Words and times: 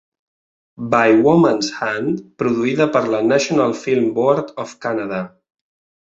"By 0.95 1.09
woman's 1.25 1.67
hand", 1.81 2.23
produïda 2.43 2.87
per 2.95 3.03
la 3.15 3.19
National 3.29 3.75
Film 3.85 4.07
Board 4.19 4.49
of 4.65 4.73
Canada. 4.87 5.21